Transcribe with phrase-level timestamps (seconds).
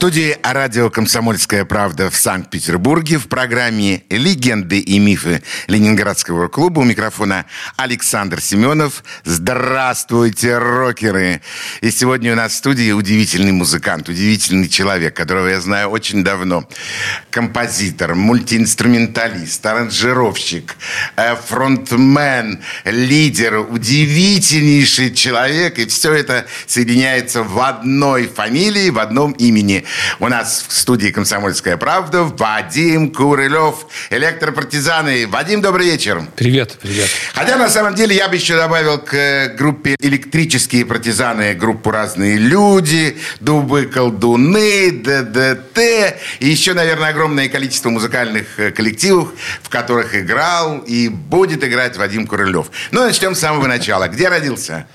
[0.00, 7.44] студии радио «Комсомольская правда» в Санкт-Петербурге в программе «Легенды и мифы Ленинградского клуба» у микрофона
[7.76, 9.04] Александр Семенов.
[9.24, 11.42] Здравствуйте, рокеры!
[11.82, 16.66] И сегодня у нас в студии удивительный музыкант, удивительный человек, которого я знаю очень давно.
[17.28, 20.76] Композитор, мультиинструменталист, аранжировщик,
[21.16, 25.78] э, фронтмен, лидер, удивительнейший человек.
[25.78, 29.84] И все это соединяется в одной фамилии, в одном имени.
[30.18, 35.26] У нас в студии «Комсомольская правда» Вадим Курылев, электропартизаны.
[35.26, 36.22] Вадим, добрый вечер.
[36.36, 37.08] Привет, привет.
[37.34, 42.36] Хотя, на самом деле, я бы еще добавил к э, группе «Электрические партизаны» группу «Разные
[42.36, 45.78] люди», «Дубы колдуны», «ДДТ»
[46.40, 49.30] и еще, наверное, огромное количество музыкальных э, коллективов,
[49.62, 52.70] в которых играл и будет играть Вадим Курылев.
[52.90, 54.08] Ну, начнем с самого начала.
[54.08, 54.86] Где родился?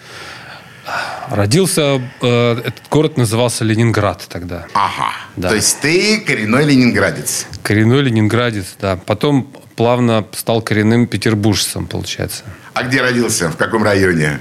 [1.29, 4.65] Родился, э, этот город назывался Ленинград тогда.
[4.73, 5.11] Ага.
[5.35, 5.49] Да.
[5.49, 7.47] То есть ты коренной ленинградец.
[7.63, 8.95] Коренной ленинградец, да.
[8.95, 12.43] Потом плавно стал коренным петербуржцем, получается.
[12.73, 13.49] А где родился?
[13.49, 14.39] В каком районе?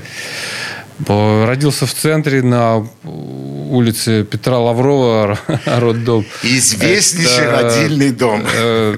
[1.07, 2.87] По- Родился в центре на
[3.71, 6.25] улице Петра Лаврова, роддом.
[6.43, 8.45] Известнейший Это, родильный дом.
[8.55, 8.97] э,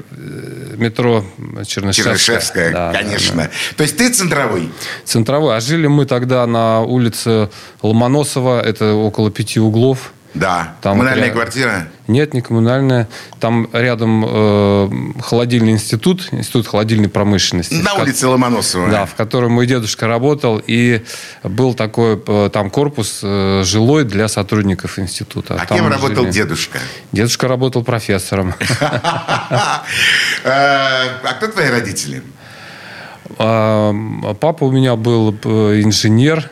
[0.77, 1.25] метро
[1.67, 1.93] Чернышевская.
[2.17, 3.35] Чернышевская, Да, да, конечно.
[3.45, 3.51] да.
[3.77, 4.71] То есть ты центровой?
[5.05, 5.57] Центровой.
[5.57, 7.49] А жили мы тогда на улице
[7.83, 10.13] Ломоносова, это около пяти углов.
[10.39, 10.75] Да.
[10.83, 11.89] Там Коммунальная пря- квартира?
[12.09, 13.09] Нет, не коммунальная.
[13.41, 14.91] Там рядом э,
[15.23, 17.75] холодильный институт, институт холодильной промышленности.
[17.75, 18.89] На в ко- улице Ломоносова.
[18.91, 20.61] Да, в котором мой дедушка работал.
[20.67, 21.03] И
[21.43, 25.55] был такой э, там корпус э, жилой для сотрудников института.
[25.61, 26.33] А Там кем работал жили.
[26.33, 26.79] дедушка?
[27.13, 28.55] Дедушка работал профессором.
[30.45, 32.23] Э, А кто твои родители?
[33.39, 33.93] А,
[34.41, 36.51] Папа у меня был э, инженер.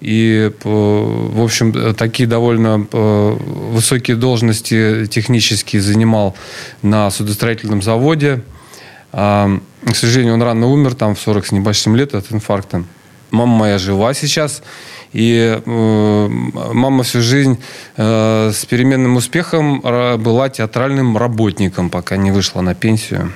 [0.00, 3.36] И, э, в общем, э, такие довольно э,
[3.72, 6.36] высокие должности технические занимал
[6.82, 8.42] на судостроительном заводе.
[9.12, 12.84] А, К сожалению, он рано умер, там в 40 с небольшим лет от инфаркта.
[13.30, 14.62] Мама моя жива сейчас.
[15.12, 17.58] И э, мама всю жизнь
[17.96, 23.32] э, с переменным успехом была театральным работником, пока не вышла на пенсию.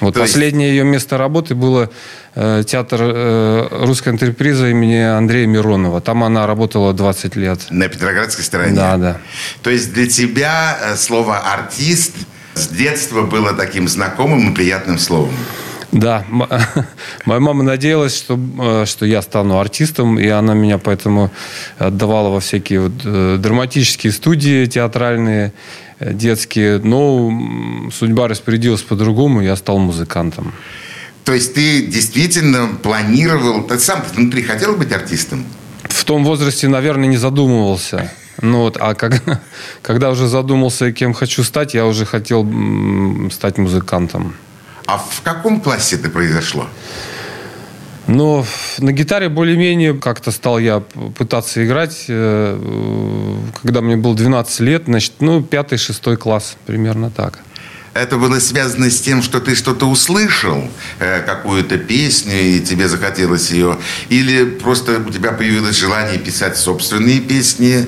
[0.00, 1.90] Вот То есть- последнее ее место работы было
[2.34, 6.00] э, театр э, русской интерприза имени Андрея Миронова.
[6.00, 7.60] Там она работала 20 лет.
[7.70, 8.74] На Петроградской стороне?
[8.74, 9.16] Да, да.
[9.62, 12.14] То есть для тебя э, слово «артист»
[12.54, 15.34] с детства было таким знакомым и приятным словом?
[15.92, 16.24] Да,
[17.24, 21.30] моя мама надеялась, что, э, что я стану артистом, и она меня поэтому
[21.78, 25.52] отдавала во всякие вот, э, драматические студии театральные,
[25.98, 26.78] э, детские.
[26.78, 30.52] Но судьба распорядилась по-другому, я стал музыкантом.
[31.24, 33.62] То есть ты действительно планировал...
[33.62, 35.44] Ты сам внутри хотел быть артистом?
[35.82, 38.12] В том возрасте, наверное, не задумывался.
[38.42, 39.42] Ну вот, а как-
[39.82, 42.46] когда уже задумался, кем хочу стать, я уже хотел
[43.30, 44.34] стать музыкантом.
[44.88, 46.66] А в каком классе это произошло?
[48.06, 48.46] Но
[48.78, 55.12] на гитаре более-менее как-то стал я пытаться играть, э, когда мне было 12 лет, значит,
[55.20, 57.40] ну, пятый-шестой класс, примерно так.
[57.92, 60.64] Это было связано с тем, что ты что-то услышал,
[61.00, 63.76] э, какую-то песню, и тебе захотелось ее?
[64.08, 67.86] Или просто у тебя появилось желание писать собственные песни?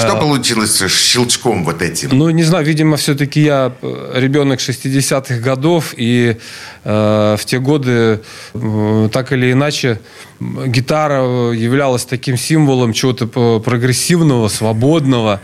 [0.00, 2.10] Что получилось с щелчком вот этим?
[2.12, 6.36] Ну, не знаю, видимо, все-таки я э, ребенок 60-х годов, и
[6.84, 8.20] э, в те годы
[8.54, 10.00] э, так или иначе
[10.40, 15.40] гитара э, являлась таким символом чего-то прогрессивного, свободного,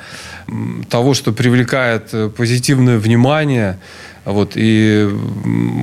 [0.89, 3.79] того, что привлекает э, позитивное внимание.
[4.25, 5.09] Вот, и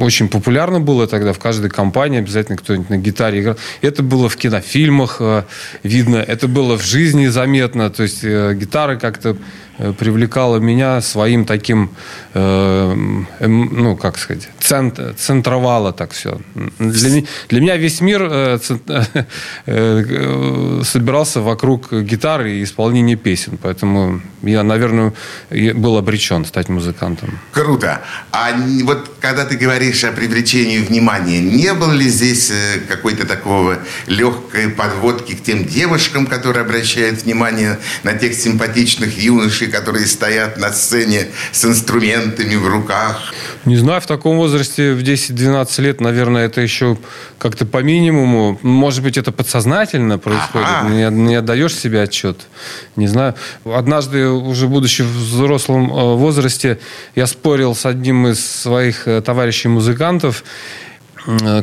[0.02, 3.58] очень популярно было тогда в каждой компании обязательно кто-нибудь на гитаре играл.
[3.82, 5.44] Это было в кинофильмах э,
[5.84, 7.90] видно, это было в жизни заметно.
[7.90, 9.38] То есть э, гитара как-то
[9.78, 11.92] привлекала меня своим таким,
[12.34, 12.96] э,
[13.40, 16.40] эм, ну, как сказать, цент, центровала так все.
[16.80, 18.82] Для, для меня весь мир э, цен-
[19.66, 23.58] э, собирался вокруг гитары и исполнения песен.
[23.62, 25.14] Поэтому я, наверное,
[25.50, 27.40] был обречен стать музыкантом.
[27.52, 28.02] Круто.
[28.32, 28.52] А
[28.84, 34.70] вот когда ты говоришь о привлечении внимания, не было ли здесь э, какой-то такого легкой
[34.70, 41.28] подводки к тем девушкам, которые обращают внимание на тех симпатичных юношей, которые стоят на сцене
[41.52, 43.34] с инструментами в руках?
[43.66, 46.98] Не знаю, в таком возрасте, в 10-12 лет, наверное, это еще
[47.38, 48.60] как-то по минимуму.
[48.62, 50.90] Может быть, это подсознательно происходит, ага.
[50.90, 52.48] не, не отдаешь себе отчет.
[52.96, 53.36] Не знаю.
[53.66, 56.80] Однажды, уже будучи в взрослом э, возрасте,
[57.16, 60.78] я спорил с одним из своих э, товарищей-музыкантов, э,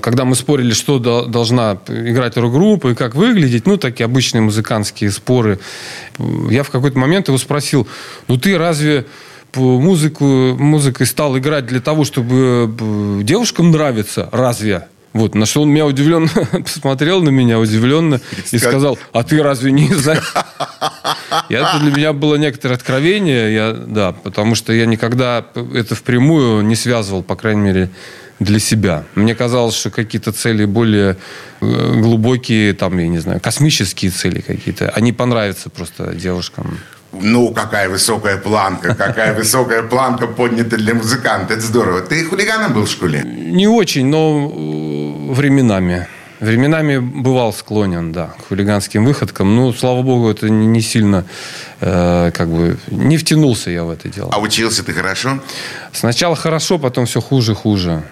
[0.02, 5.58] когда мы спорили, что должна играть рок-группа и как выглядеть, ну, такие обычные музыкантские споры,
[6.50, 7.88] я в какой-то момент его спросил,
[8.28, 9.06] ну, ты разве
[9.54, 14.28] музыку, музыкой стал играть для того, чтобы девушкам нравиться?
[14.32, 14.88] Разве?
[15.14, 18.20] Вот, на что он меня удивленно посмотрел на меня удивленно
[18.50, 20.34] и сказал, а ты разве не знаешь?
[21.48, 25.44] Это для меня было некоторое откровение, я, да, потому что я никогда
[25.74, 27.90] это впрямую не связывал, по крайней мере,
[28.40, 29.04] для себя.
[29.14, 31.16] Мне казалось, что какие-то цели более
[31.60, 36.78] э, глубокие, там, я не знаю, космические цели какие-то, они понравятся просто девушкам.
[37.12, 41.54] Ну, какая высокая планка, какая высокая планка поднята для музыканта.
[41.54, 42.00] Это здорово.
[42.00, 43.22] Ты хулиганом был в школе?
[43.24, 46.08] Не очень, но э, временами.
[46.40, 49.54] Временами бывал склонен, да, к хулиганским выходкам.
[49.54, 51.24] Ну, слава богу, это не сильно,
[51.80, 54.30] э, как бы, не втянулся я в это дело.
[54.32, 55.38] А учился ты хорошо?
[55.92, 58.02] Сначала хорошо, потом все хуже, хуже.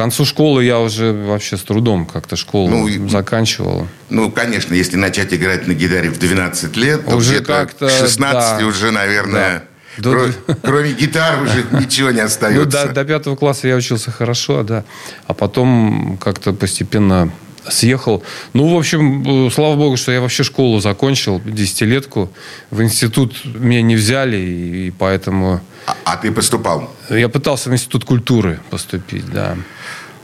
[0.00, 3.86] К концу школы я уже вообще с трудом как-то школу ну, заканчивал.
[4.08, 8.60] Ну, конечно, если начать играть на гитаре в 12 лет, то уже как-то к 16
[8.60, 9.64] да, уже, наверное...
[9.98, 10.02] Да.
[10.10, 10.32] Кроме,
[10.62, 12.64] кроме гитары уже ничего не остается.
[12.64, 14.84] Ну, до, до пятого класса я учился хорошо, да.
[15.26, 17.30] А потом как-то постепенно
[17.68, 18.22] съехал.
[18.52, 22.32] Ну, в общем, э, слава богу, что я вообще школу закончил, десятилетку.
[22.70, 25.60] В институт меня не взяли, и поэтому...
[25.86, 26.94] А, а ты поступал?
[27.08, 29.56] Я пытался в институт культуры поступить, да.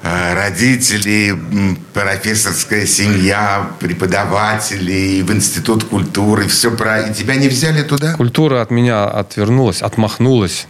[0.03, 1.37] А, родители,
[1.93, 7.01] профессорская семья, преподаватели, в институт культуры, все про...
[7.01, 8.15] И тебя не взяли туда?
[8.15, 10.69] Культура от меня отвернулась, отмахнулась.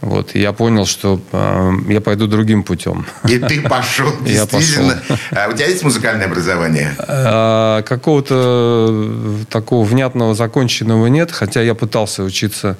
[0.00, 3.04] Вот, и я понял, что э, я пойду другим путем.
[3.28, 4.92] И ты пошел, действительно.
[5.08, 5.16] Я пошел.
[5.32, 6.94] А у тебя есть музыкальное образование?
[6.98, 12.78] А, какого-то такого внятного, законченного нет, хотя я пытался учиться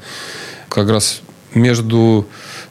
[0.70, 1.20] как раз
[1.54, 2.26] между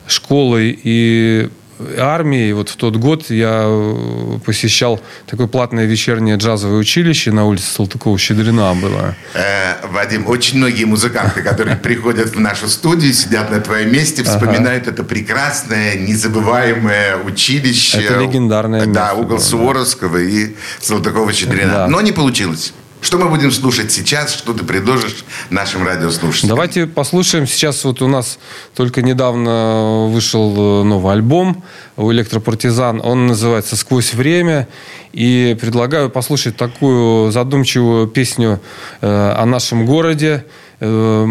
[0.08, 1.50] школой и
[1.98, 7.66] армии, вот в тот год я э, посещал такое платное вечернее джазовое училище на улице
[7.78, 9.16] Салтыкова-Щедрина было.
[9.34, 14.84] Э, Вадим, очень многие музыканты, которые приходят в нашу студию, сидят на твоем месте, вспоминают
[14.84, 14.92] ага.
[14.92, 18.02] это прекрасное, незабываемое училище.
[18.02, 18.94] Это легендарное место.
[18.94, 20.24] Да, угол Суворовского да.
[20.24, 21.72] и Салтыкова-Щедрина.
[21.72, 21.88] Да.
[21.88, 22.74] Но не получилось.
[23.02, 24.34] Что мы будем слушать сейчас?
[24.34, 26.50] Что ты предложишь нашим радиослушателям?
[26.50, 27.48] Давайте послушаем.
[27.48, 28.40] Сейчас вот у нас
[28.76, 31.64] только недавно вышел э, новый альбом
[31.96, 33.00] у «Электропартизан».
[33.02, 34.68] Он называется «Сквозь время».
[35.14, 38.60] И предлагаю послушать такую задумчивую песню
[39.00, 40.46] э, о нашем городе.
[40.82, 41.26] Э,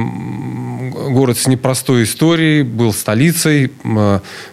[1.11, 3.73] город с непростой историей, был столицей,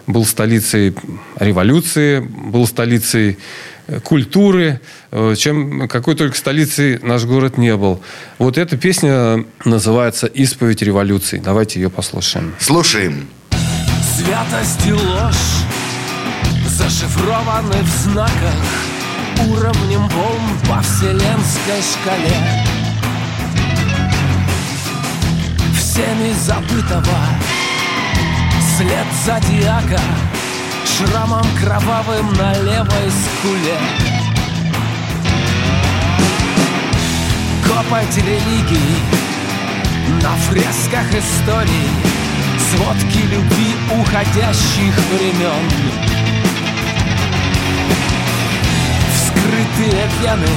[0.06, 0.94] был столицей
[1.38, 3.38] революции, был столицей
[4.02, 4.80] культуры,
[5.10, 8.00] э, чем какой только столицей наш город не был.
[8.38, 11.40] Вот эта песня называется «Исповедь революции».
[11.42, 12.54] Давайте ее послушаем.
[12.58, 13.28] Слушаем.
[14.16, 15.66] Святость и ложь
[16.76, 18.54] зашифрованы в знаках
[19.48, 22.36] Уровнем волн по вселенской шкале
[25.78, 27.18] Всеми забытого
[28.76, 30.00] след зодиака
[30.86, 33.78] Шрамом кровавым на левой скуле.
[37.64, 38.96] Копать религии
[40.22, 41.90] на фресках истории
[42.70, 45.64] Сводки любви уходящих времен.
[49.14, 50.48] Вскрытые вены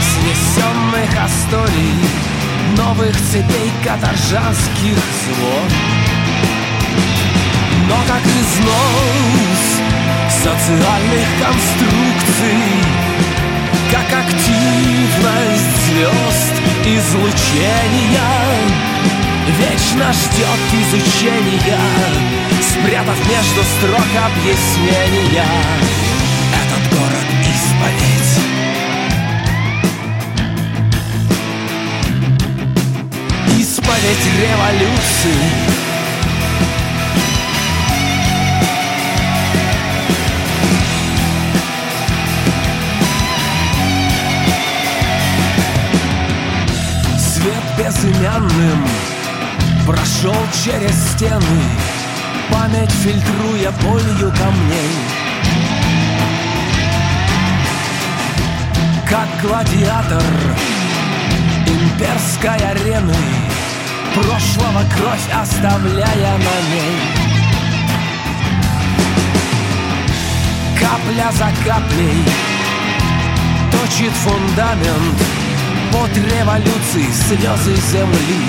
[0.00, 1.94] снесенных асторий
[2.76, 6.03] Новых цепей каторжанских звон
[7.88, 9.74] но как износ
[10.30, 12.62] социальных конструкций,
[13.90, 18.44] как активность звезд излучения,
[19.58, 21.78] вечно ждет изучения,
[22.60, 25.46] спрятав между строк объяснения.
[26.52, 28.32] Этот город исповедь.
[33.58, 35.73] Исповедь революции
[47.76, 48.86] безымянным
[49.86, 51.62] Прошел через стены.
[52.50, 54.96] Память фильтруя болью камней
[59.08, 60.22] Как гладиатор
[61.66, 63.14] Имперской арены.
[64.14, 66.98] Прошлого кровь оставляя на ней.
[70.78, 72.24] Капля за каплей
[73.72, 75.43] Точит фундамент
[75.94, 78.42] под революции слезы земли.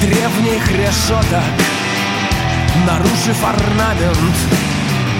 [0.00, 1.44] Древних решеток
[2.84, 4.36] Нарушив орнамент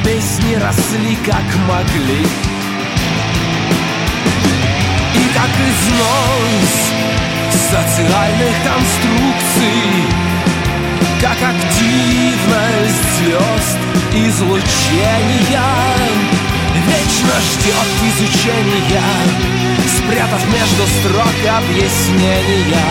[0.04, 2.26] Песни росли как могли.
[5.14, 6.74] И как износ
[7.70, 9.80] социальных конструкций
[11.20, 13.78] Как активность звезд
[14.12, 15.74] излучения
[16.86, 19.00] Вечно ждет изучения
[19.96, 22.90] Спрятав между строк объяснения.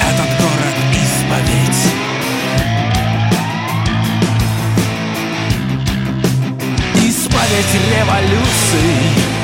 [0.00, 1.82] Этот город исповедь.
[7.06, 9.43] Исповедь революции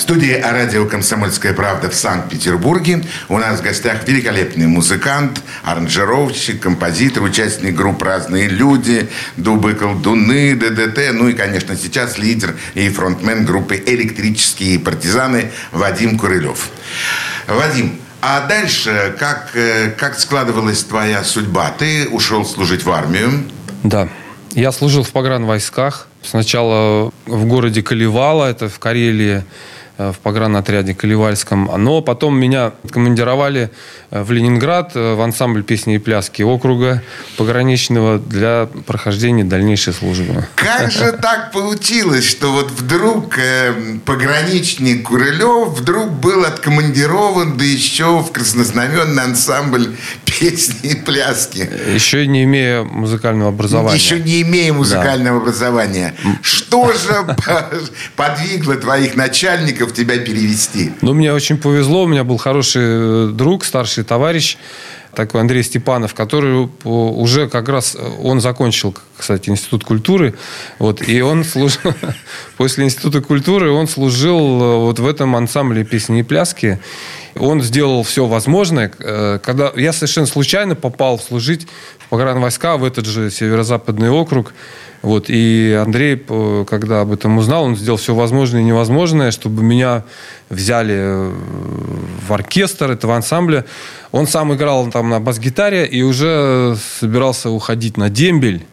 [0.00, 7.74] студии радио «Комсомольская правда» в Санкт-Петербурге у нас в гостях великолепный музыкант, аранжировщик, композитор, участник
[7.74, 14.78] групп «Разные люди», «Дубы колдуны», ДДТ, ну и, конечно, сейчас лидер и фронтмен группы «Электрические
[14.78, 16.70] партизаны» Вадим Курылев.
[17.46, 21.74] Вадим, а дальше как, э, как складывалась твоя судьба?
[21.78, 23.44] Ты ушел служить в армию.
[23.82, 24.08] Да.
[24.52, 26.08] Я служил в погранвойсках.
[26.22, 29.44] Сначала в городе Калевала, это в Карелии,
[30.08, 31.70] в погранотряде Каливальском.
[31.76, 33.70] Но потом меня командировали
[34.10, 37.02] э, в Ленинград э, в ансамбль песни и пляски округа
[37.36, 40.46] пограничного для прохождения дальнейшей службы.
[40.54, 43.38] Как же так получилось, что вот вдруг
[44.04, 51.68] пограничник Курылев вдруг был откомандирован, да еще в краснознаменный ансамбль песни и пляски?
[51.92, 53.96] Еще не имея музыкального образования.
[53.96, 55.42] Еще не имея музыкального да.
[55.42, 56.14] образования.
[56.42, 57.36] Что же
[58.16, 60.92] подвигло твоих начальников в тебя перевести?
[61.02, 62.04] Ну, мне очень повезло.
[62.04, 64.56] У меня был хороший э, друг, старший товарищ,
[65.14, 70.34] такой Андрей Степанов, который уже как раз, э, он закончил, кстати, Институт культуры,
[70.78, 71.92] вот, и он служил,
[72.56, 76.78] после Института культуры он служил э, вот в этом ансамбле песни и пляски.
[77.36, 78.88] Он сделал все возможное.
[78.88, 81.68] Когда я совершенно случайно попал служить
[82.00, 84.52] в погранвойска в этот же северо-западный округ,
[85.02, 86.22] вот, и Андрей,
[86.68, 90.04] когда об этом узнал, он сделал все возможное и невозможное, чтобы меня
[90.50, 91.32] взяли э,
[92.26, 93.64] в оркестр этого ансамбля.
[94.12, 98.66] Он сам играл там на бас-гитаре и уже собирался уходить на дембель.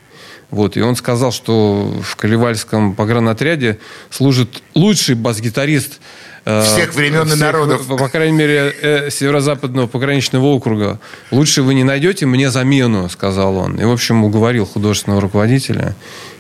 [0.50, 6.00] Вот, и он сказал, что в Каливальском погранотряде служит лучший бас-гитарист
[6.48, 7.88] Э, всех времен всех, и народов.
[7.88, 10.98] По крайней мере, э, северо-западного пограничного округа.
[11.30, 13.76] Лучше вы не найдете мне замену, сказал он.
[13.76, 15.94] И, в общем, уговорил художественного руководителя,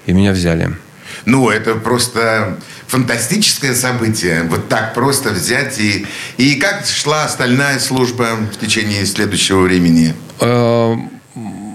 [0.06, 0.74] и меня взяли.
[1.26, 4.44] Ну, это просто фантастическое событие.
[4.44, 6.06] Вот так просто взять и...
[6.38, 10.14] И как шла остальная служба в течение следующего времени?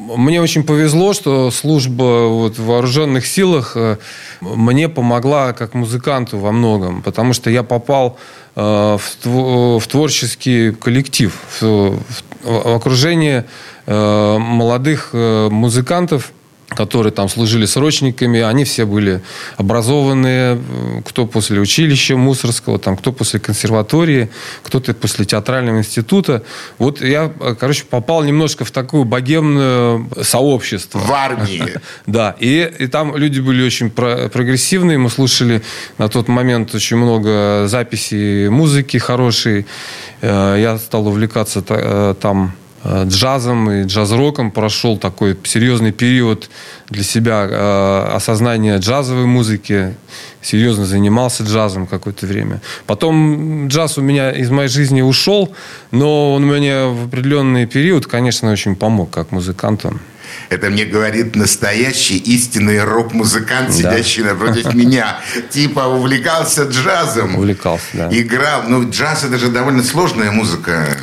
[0.08, 3.96] Э, мне очень повезло, что служба вот, в вооруженных силах э,
[4.40, 8.18] мне помогла как музыканту во многом, потому что я попал
[8.56, 11.98] э, в, творческий коллектив, в,
[12.42, 13.46] в окружение
[13.86, 16.30] молодых музыкантов,
[16.74, 19.20] которые там служили срочниками, они все были
[19.56, 20.60] образованные,
[21.04, 24.30] кто после училища Мусорского, там, кто после консерватории,
[24.62, 26.42] кто-то после театрального института.
[26.78, 30.98] Вот я, короче, попал немножко в такую богемное сообщество.
[30.98, 31.62] В армии.
[32.06, 35.62] Да, и, и там люди были очень прогрессивные, мы слушали
[35.98, 39.66] на тот момент очень много записей музыки хорошей,
[40.20, 46.50] э, я стал увлекаться э, там Э, джазом и джаз-роком прошел такой серьезный период
[46.90, 49.94] для себя э, осознания джазовой музыки.
[50.40, 52.60] Серьезно занимался джазом какое-то время.
[52.86, 55.54] Потом джаз у меня из моей жизни ушел,
[55.92, 59.98] но он мне в определенный период, конечно, очень помог как музыканту.
[60.48, 63.72] Это мне говорит настоящий истинный рок-музыкант, да.
[63.72, 65.20] сидящий напротив меня.
[65.50, 67.36] Типа увлекался джазом.
[67.36, 68.08] Увлекался, да.
[68.10, 68.64] Играл.
[68.66, 70.96] Ну, джаз это же довольно сложная музыка.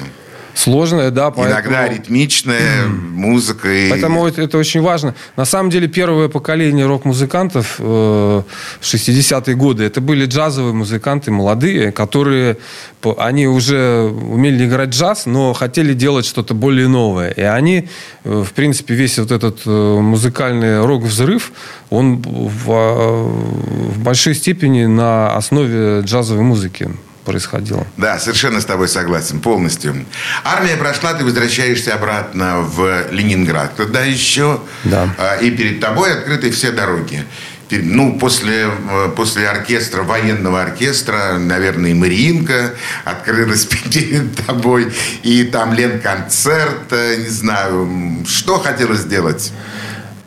[0.59, 1.31] Сложная, да.
[1.31, 1.53] Поэтому...
[1.53, 3.71] Иногда ритмичная музыка.
[3.71, 3.89] И...
[3.89, 5.15] Поэтому это, это очень важно.
[5.37, 11.93] На самом деле, первое поколение рок-музыкантов э, в 60-е годы, это были джазовые музыканты, молодые,
[11.93, 12.57] которые,
[13.17, 17.29] они уже умели играть джаз, но хотели делать что-то более новое.
[17.29, 17.87] И они,
[18.25, 21.53] э, в принципе, весь вот этот э, музыкальный рок-взрыв,
[21.89, 26.89] он в, в большой степени на основе джазовой музыки
[27.29, 27.85] происходило.
[27.97, 30.05] Да, совершенно с тобой согласен, полностью.
[30.43, 33.75] Армия прошла, ты возвращаешься обратно в Ленинград.
[33.75, 34.61] Тогда еще.
[34.83, 35.09] Да.
[35.17, 37.23] А, и перед тобой открыты все дороги.
[37.71, 42.73] Ну, после, э, после оркестра, военного оркестра, наверное, и Мариинка
[43.05, 44.91] открылась перед тобой.
[45.21, 48.25] И там Ленконцерт, э, не знаю.
[48.27, 49.53] Что хотелось сделать?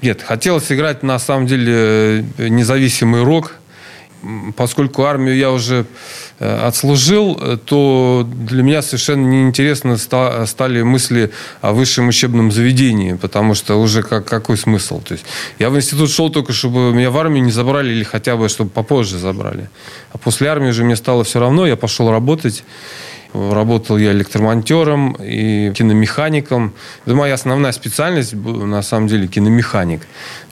[0.03, 3.55] Нет, хотелось играть, на самом деле, э, независимый рок.
[4.57, 5.85] Поскольку армию я уже
[6.43, 13.81] отслужил, э, то для меня совершенно неинтересно стали мысли о высшем учебном заведении, потому что
[13.81, 15.01] уже как, какой смысл?
[15.01, 15.25] То есть
[15.59, 18.71] я в институт шел только, чтобы меня в армию не забрали или хотя бы, чтобы
[18.71, 19.69] попозже забрали.
[20.13, 22.65] А после армии уже мне стало все равно, я пошел работать.
[23.35, 26.75] Работал я электромонтером и киномехаником.
[27.07, 30.03] Это моя основная специальность, на самом деле, киномеханик.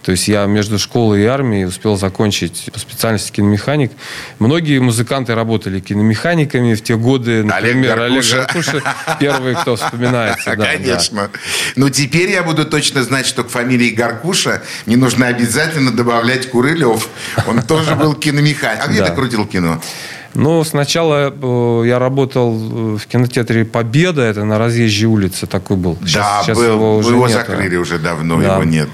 [0.02, 3.92] То есть я между школой и армией успел закончить по специальности киномеханик.
[4.38, 7.44] Многие музыканты работали киномеханиками в те годы.
[7.44, 8.36] Например, Олег Гаркуша.
[8.36, 10.56] Олег Гаркуша первый, кто вспоминается.
[10.56, 11.28] Да, Конечно.
[11.32, 11.38] Да.
[11.76, 17.08] Ну, теперь я буду точно знать, что к фамилии Гаркуша не нужно обязательно добавлять Курылев.
[17.46, 18.80] Он тоже был киномеханик.
[18.82, 19.82] А где ты крутил кино?
[20.34, 25.98] Ну, сначала э, я работал в кинотеатре «Победа», это на разъезжей улице такой был.
[26.00, 26.64] Сейчас, да, сейчас был.
[26.64, 27.36] Его, уже его нет.
[27.36, 28.54] закрыли уже давно, да.
[28.54, 28.88] его нет.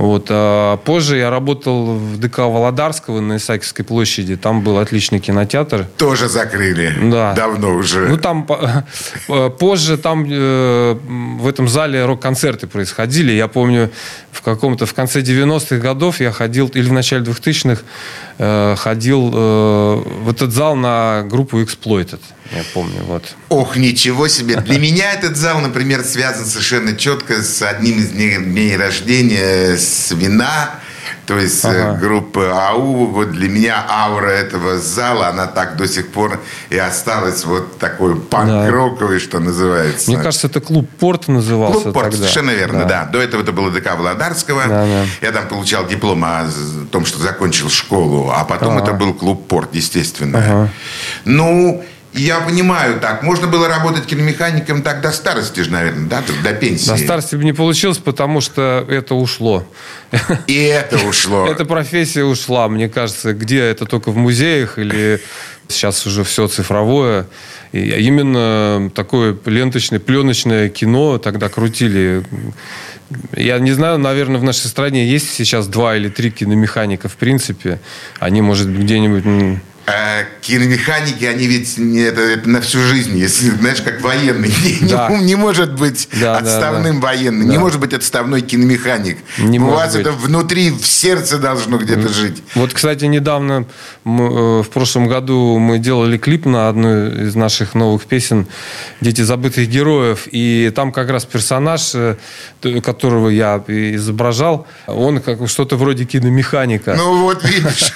[0.00, 0.28] Вот.
[0.30, 4.36] А позже я работал в ДК Володарского на Исаакиевской площади.
[4.36, 5.86] Там был отличный кинотеатр.
[5.98, 6.94] Тоже закрыли.
[7.10, 7.34] Да.
[7.34, 8.08] Давно уже.
[8.08, 8.48] Ну, там
[9.28, 10.96] э, позже там э,
[11.38, 13.32] в этом зале рок-концерты происходили.
[13.32, 13.90] Я помню,
[14.32, 17.82] в каком-то в конце 90-х годов я ходил, или в начале 2000-х,
[18.40, 22.20] э, ходил э, в этот зал на группу Exploited.
[22.52, 23.36] Я помню, вот.
[23.50, 24.56] Ох, ничего себе.
[24.56, 30.10] Для меня этот зал, например, связан совершенно четко с одним из дней, дней рождения, с
[30.12, 30.80] вина.
[31.26, 31.98] То есть э, ага.
[31.98, 37.44] группа АУ, вот для меня аура этого зала, она так до сих пор и осталась
[37.44, 39.24] вот такой панк-роковый, да.
[39.24, 40.10] что называется.
[40.10, 42.18] Мне кажется, это клуб Порт назывался Клуб Порт, тогда.
[42.18, 43.04] совершенно верно, да.
[43.04, 43.04] да.
[43.06, 44.62] До этого это было ДК Володарского.
[44.66, 45.04] Да, да.
[45.20, 46.46] Я там получал диплом о
[46.90, 48.82] том, что закончил школу, а потом ага.
[48.82, 50.38] это был клуб Порт, естественно.
[50.38, 50.68] Ага.
[51.24, 53.22] Ну, я понимаю так.
[53.22, 56.22] Можно было работать киномехаником так до старости же, наверное, да?
[56.42, 56.88] До пенсии.
[56.88, 59.64] До старости бы не получилось, потому что это ушло.
[60.46, 61.46] И это ушло.
[61.50, 63.32] Эта профессия ушла, мне кажется.
[63.32, 65.20] Где это только в музеях или
[65.68, 67.26] сейчас уже все цифровое.
[67.72, 72.24] И именно такое ленточное, пленочное кино тогда крутили.
[73.36, 77.78] Я не знаю, наверное, в нашей стране есть сейчас два или три киномеханика в принципе.
[78.18, 83.80] Они, может, где-нибудь а киномеханики, они ведь не, это, это на всю жизнь, если, знаешь,
[83.82, 84.52] как военный.
[84.90, 85.08] Да.
[85.08, 87.06] Не, не может быть да, отставным да, да.
[87.08, 87.52] военным, да.
[87.52, 89.18] не может быть отставной киномеханик.
[89.38, 90.02] Не У вас быть.
[90.02, 92.42] это внутри, в сердце должно где-то жить.
[92.54, 93.66] Вот, кстати, недавно,
[94.04, 98.46] мы, э, в прошлом году мы делали клип на одну из наших новых песен
[99.00, 102.16] «Дети забытых героев», и там как раз персонаж, э,
[102.82, 106.94] которого я изображал, он как что-то вроде киномеханика.
[106.96, 107.92] Ну вот видишь.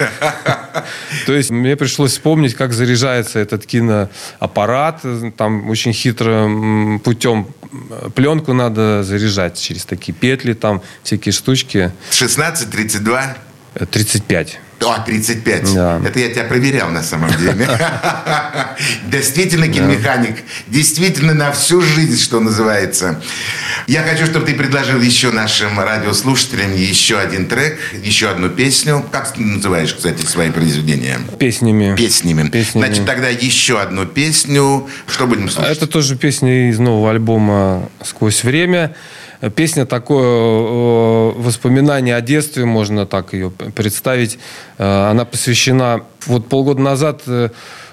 [1.26, 5.02] То есть мне пришлось вспомнить, как заряжается этот киноаппарат.
[5.36, 7.46] Там очень хитрым путем
[8.14, 11.92] пленку надо заряжать через такие петли, там всякие штучки.
[12.10, 13.36] 16, 32?
[13.90, 14.60] 35.
[14.86, 15.74] А, 35.
[15.74, 16.00] Да.
[16.04, 17.68] Это я тебя проверял на самом деле.
[19.06, 20.36] Действительно киномеханик.
[20.68, 23.20] Действительно на всю жизнь, что называется.
[23.86, 29.04] Я хочу, чтобы ты предложил еще нашим радиослушателям еще один трек, еще одну песню.
[29.10, 31.18] Как ты называешь, кстати, свои произведения?
[31.38, 31.94] Песнями.
[31.96, 32.48] Песнями.
[32.48, 32.86] Песнями.
[32.86, 34.88] Значит, тогда еще одну песню.
[35.06, 35.76] Что будем слушать?
[35.76, 38.94] Это тоже песня из нового альбома «Сквозь время».
[39.50, 44.38] Песня такое э, воспоминание о детстве, можно так ее представить.
[44.78, 46.02] Э, Она посвящена...
[46.26, 47.50] Вот полгода назад э,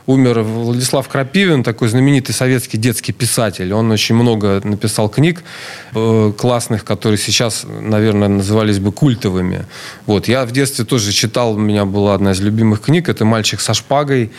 [0.07, 3.73] умер Владислав Крапивин, такой знаменитый советский детский писатель.
[3.73, 5.43] Он очень много написал книг
[5.93, 9.65] э, классных, которые сейчас, наверное, назывались бы культовыми.
[10.05, 10.27] Вот.
[10.27, 13.73] Я в детстве тоже читал, у меня была одна из любимых книг, это «Мальчик со
[13.73, 14.31] шпагой».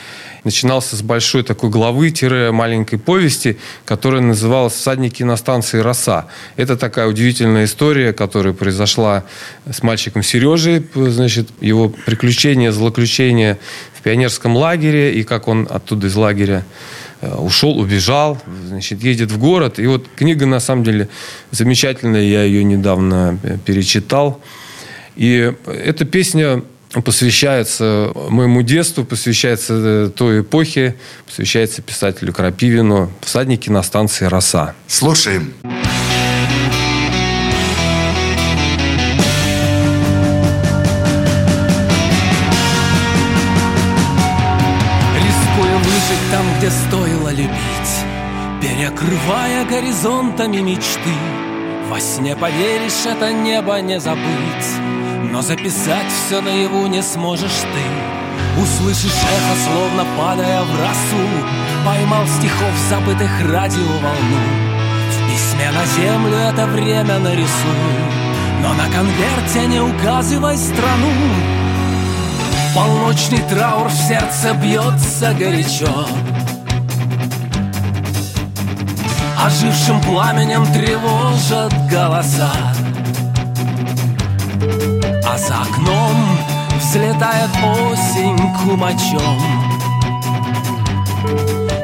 [0.44, 6.26] Начинался с большой такой главы-маленькой повести, которая называлась «Всадники на станции Роса».
[6.56, 9.22] Это такая удивительная история, которая произошла
[9.70, 13.58] с мальчиком Сережей, значит, его приключения, злоключения
[14.02, 16.64] пионерском лагере, и как он оттуда из лагеря
[17.20, 19.78] э, ушел, убежал, значит, едет в город.
[19.78, 21.08] И вот книга, на самом деле,
[21.50, 24.40] замечательная, я ее недавно э, перечитал.
[25.16, 26.62] И эта песня
[27.04, 34.74] посвящается моему детству, посвящается э, той эпохе, посвящается писателю Крапивину «Всадники на станции Роса».
[34.86, 35.54] Слушаем.
[35.62, 35.91] Рискуя
[46.12, 47.50] выжить там, где стоило любить
[48.60, 51.14] Перекрывая горизонтами мечты.
[51.88, 54.68] Во сне поверишь, это небо не забыть
[55.30, 58.60] Но записать все наяву не сможешь ты.
[58.62, 61.26] Услышишь эхо, словно падая в росу
[61.84, 64.42] Поймал стихов забытых радиоволну
[65.10, 67.48] В письме на землю это время нарисуй
[68.62, 71.61] Но на конверте не указывай страну
[72.74, 76.06] Полночный траур в сердце бьется горячо.
[79.38, 82.50] Ожившим пламенем тревожат голоса.
[85.26, 86.16] А за окном
[86.80, 89.42] взлетает осень кумачом.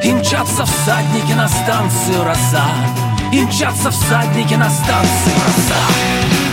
[0.02, 2.64] И мчатся всадники на станцию роса.
[3.30, 6.47] И мчатся всадники на станцию роса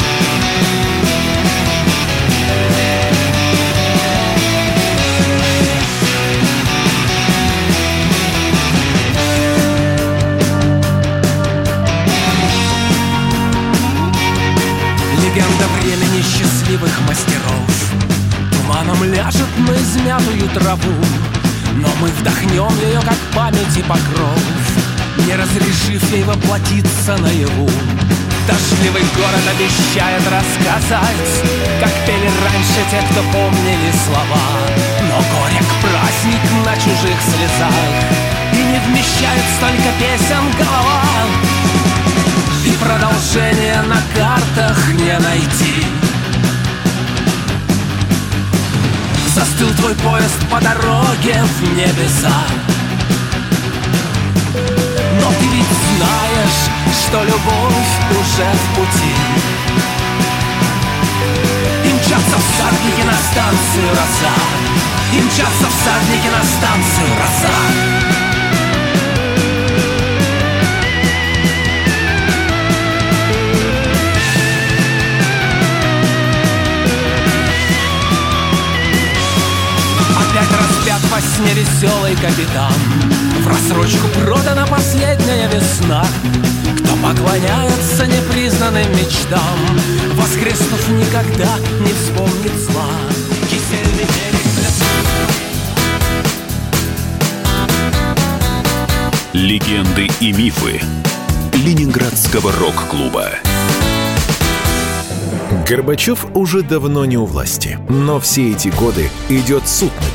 [15.36, 17.92] Легенда времени счастливых мастеров.
[18.54, 20.96] Туманом ляжет на измятую траву
[21.76, 24.40] Но мы вдохнем ее, как памяти покров.
[25.28, 27.70] Не разрешив ей воплотиться наяву.
[28.48, 31.32] Дождливый город обещает рассказать
[31.82, 34.48] Как пели раньше те, кто помнили слова.
[35.02, 37.76] Но горек праздник на чужих слезах.
[38.54, 41.75] И не вмещает столько песен голова
[42.86, 45.86] продолжение на картах не найти.
[49.34, 52.38] Застыл твой поезд по дороге в небеса.
[55.22, 56.62] Но ты ведь знаешь,
[57.02, 59.16] что любовь уже в пути.
[61.86, 64.34] И мчатся всадники на станцию роса
[65.14, 68.25] И мчатся всадники на станцию роса
[80.86, 82.72] Распят во сне веселый капитан
[83.40, 86.06] В рассрочку продана последняя весна
[86.78, 89.58] Кто поклоняется непризнанным мечтам
[90.14, 92.86] Воскреснув никогда не вспомнит зла
[99.34, 100.82] Легенды и мифы
[101.54, 103.32] Ленинградского рок-клуба.
[105.68, 110.15] Горбачев уже давно не у власти, но все эти годы идет суд над.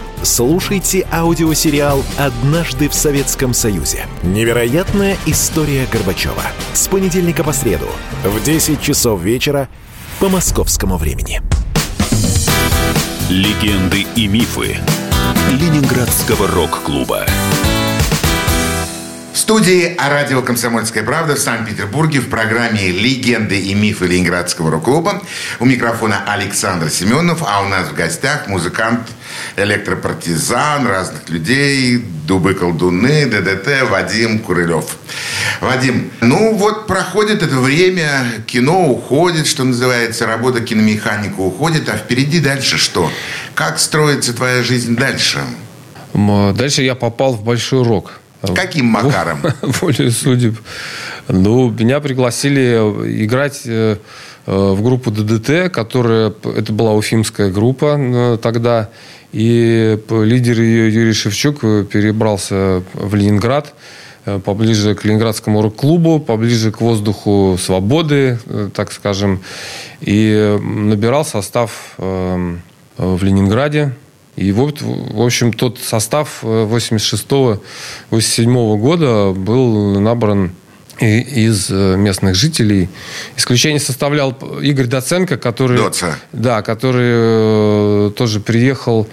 [0.23, 4.05] Слушайте аудиосериал «Однажды в Советском Союзе».
[4.23, 6.43] Невероятная история Горбачева.
[6.73, 7.87] С понедельника по среду
[8.23, 9.69] в 10 часов вечера
[10.19, 11.41] по московскому времени.
[13.29, 14.77] Легенды и мифы
[15.51, 17.25] Ленинградского рок-клуба.
[19.41, 25.23] Студии радио «Комсомольская правда» в Санкт-Петербурге в программе «Легенды и мифы Ленинградского рок-клуба».
[25.59, 29.09] У микрофона Александр Семенов, а у нас в гостях музыкант,
[29.57, 34.85] электропартизан, разных людей, дубы-колдуны, ДДТ, Вадим Курылев.
[35.59, 42.39] Вадим, ну вот проходит это время, кино уходит, что называется, работа киномеханика уходит, а впереди
[42.39, 43.11] дальше что?
[43.55, 45.39] Как строится твоя жизнь дальше?
[46.13, 48.20] Дальше я попал в большой рок.
[48.55, 49.41] Каким макаром?
[49.61, 50.55] Волею судеб.
[51.27, 53.97] Ну, меня пригласили играть э,
[54.45, 58.89] э, в группу ДДТ, которая, это была уфимская группа э, тогда,
[59.31, 63.73] и лидер ее Юрий Шевчук перебрался в Ленинград,
[64.43, 68.39] поближе к Ленинградскому рок-клубу, поближе к воздуху свободы,
[68.75, 69.41] так скажем,
[70.01, 73.93] и набирал состав в Ленинграде.
[74.41, 77.59] И вот, в общем, тот состав 86-87
[78.11, 80.51] э, года был набран
[80.99, 82.89] из э, местных жителей.
[83.37, 86.17] Исключение составлял Игорь Доценко, который, Доца.
[86.31, 89.07] да, который э, тоже приехал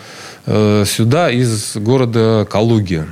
[0.46, 3.04] сюда из города Калуги.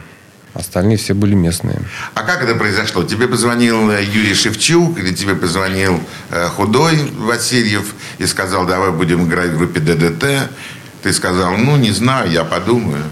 [0.55, 1.83] Остальные все были местные.
[2.15, 3.03] А как это произошло?
[3.03, 6.01] Тебе позвонил Юрий Шевчук или тебе позвонил
[6.57, 10.49] худой Васильев и сказал, давай будем играть в группе ДДТ?
[11.07, 13.05] Ты сказал, ну, не знаю, я подумаю.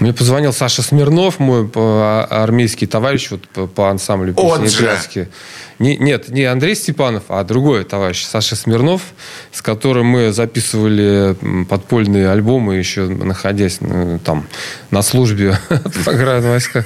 [0.00, 5.28] Мне позвонил Саша Смирнов, мой а, армейский товарищ вот, по, по ансамблю песни пляски.
[5.78, 9.02] Не, нет, не Андрей Степанов, а другой товарищ, Саша Смирнов,
[9.52, 11.36] с которым мы записывали
[11.68, 14.48] подпольные альбомы, еще находясь ну, там
[14.90, 16.84] на службе в войсках.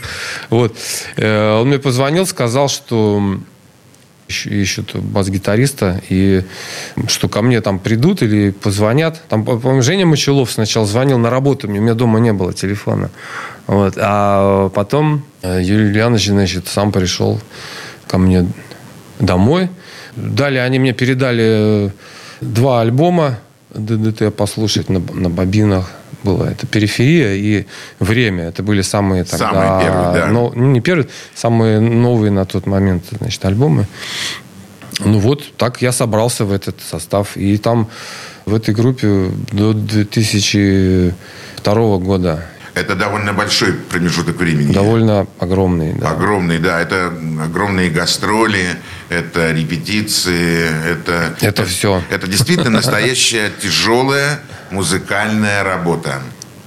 [0.50, 0.76] Вот.
[1.16, 3.38] Э, он мне позвонил, сказал, что
[4.29, 6.43] ищут бас-гитариста, и
[7.09, 9.23] что ко мне там придут или позвонят.
[9.29, 13.11] Там, по-моему, Женя Мочелов сначала звонил на работу, у меня дома не было телефона.
[13.67, 13.95] Вот.
[13.97, 17.41] А потом э, Юрий Ильянович, значит, сам пришел
[18.07, 18.47] ко мне
[19.19, 19.69] домой.
[20.17, 21.93] Далее они мне передали
[22.41, 23.39] два альбома
[23.71, 25.91] ДДТ послушать на, на бобинах
[26.25, 26.47] было.
[26.47, 27.67] Это периферия и
[28.01, 28.45] время.
[28.45, 29.51] Это были самые тогда...
[29.51, 30.27] Самые первые, да.
[30.27, 33.87] Но, ну, не первые, самые новые на тот момент, значит, альбомы.
[35.01, 37.37] Ну вот, так я собрался в этот состав.
[37.37, 37.89] И там
[38.47, 44.73] в этой группе до 2002 года это довольно большой промежуток времени.
[44.73, 46.11] Довольно огромный, да.
[46.11, 46.81] Огромный, да.
[46.81, 48.67] Это огромные гастроли,
[49.09, 51.37] это репетиции, это...
[51.41, 52.03] Это все.
[52.11, 54.41] Это действительно настоящая тяжелая
[54.75, 56.21] музыкальная работа.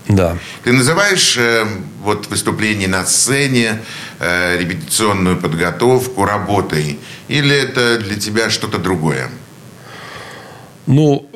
[0.08, 0.38] Да.
[0.64, 1.66] Ты называешь э,
[2.02, 3.82] вот выступление на сцене,
[4.20, 9.30] э, репетиционную подготовку работой, или это для тебя что-то другое?
[10.86, 11.30] Ну,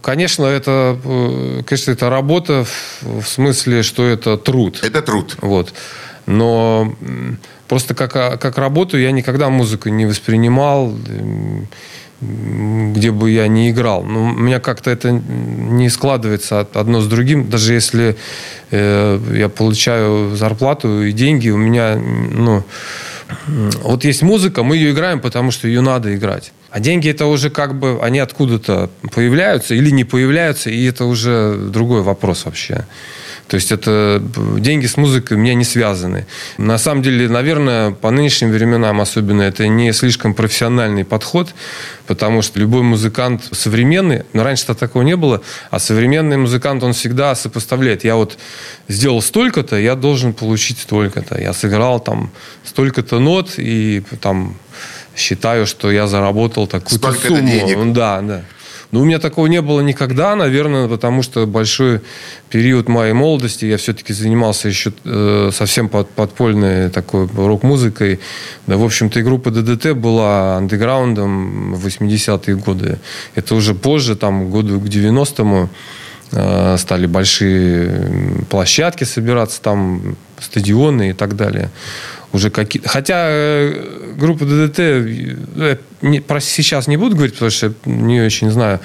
[0.00, 2.64] Конечно, это, э, конечно, это работа
[3.00, 4.78] в смысле, что это труд.
[4.82, 5.36] Это труд.
[5.40, 5.74] Вот.
[6.26, 6.94] Но
[7.66, 10.94] просто как, а, как работу я никогда музыку не воспринимал,
[12.22, 14.04] где бы я ни играл.
[14.04, 17.50] Но у меня как-то это не складывается одно с другим.
[17.50, 18.16] Даже если
[18.70, 22.62] э, я получаю зарплату и деньги, у меня, ну,
[23.82, 26.52] вот есть музыка, мы ее играем, потому что ее надо играть.
[26.70, 31.56] А деньги это уже как бы, они откуда-то появляются или не появляются, и это уже
[31.56, 32.86] другой вопрос вообще.
[33.52, 34.22] То есть это
[34.56, 36.26] деньги с музыкой у меня не связаны.
[36.56, 41.54] На самом деле, наверное, по нынешним временам особенно это не слишком профессиональный подход,
[42.06, 47.34] потому что любой музыкант современный, но раньше-то такого не было, а современный музыкант, он всегда
[47.34, 48.04] сопоставляет.
[48.04, 48.38] Я вот
[48.88, 51.38] сделал столько-то, я должен получить столько-то.
[51.38, 52.30] Я сыграл там
[52.64, 54.56] столько-то нот и там
[55.14, 57.46] считаю, что я заработал такую-то сумму.
[57.46, 57.92] Денег.
[57.92, 58.44] Да, да.
[58.92, 62.02] Но у меня такого не было никогда, наверное, потому что большой
[62.50, 68.20] период моей молодости я все-таки занимался еще э, совсем под, подпольной такой рок-музыкой.
[68.66, 72.98] Да, в общем-то, и группа ДДТ была андеграундом в 80-е годы.
[73.34, 75.70] Это уже позже, там, году к 90-му
[76.32, 81.70] э, стали большие площадки собираться, там стадионы и так далее
[82.32, 87.72] уже какие Хотя э, группа ДДТ э, не, про сейчас не буду говорить, потому что
[87.84, 88.80] не очень знаю.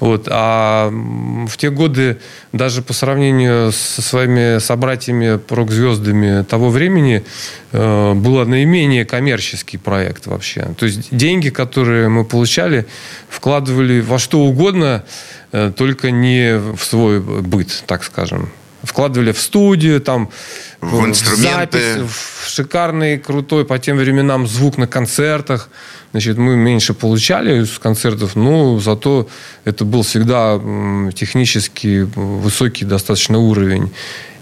[0.00, 0.26] Вот.
[0.30, 2.18] А в те годы,
[2.52, 7.24] даже по сравнению со своими собратьями рок-звездами того времени,
[7.72, 10.68] э, был наименее коммерческий проект вообще.
[10.76, 12.86] То есть деньги, которые мы получали,
[13.28, 15.04] вкладывали во что угодно,
[15.76, 18.50] только не в свой быт, так скажем.
[18.82, 20.28] вкладывали в студию, там,
[20.80, 21.96] В инструменты.
[21.96, 25.70] запись, в шикарный, крутой по тем временам звук на концертах.
[26.12, 29.28] Значит, мы меньше получали с концертов, но зато
[29.64, 30.58] это был всегда
[31.14, 33.92] технически высокий достаточно уровень.